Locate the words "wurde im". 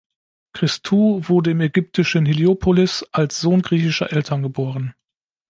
1.29-1.61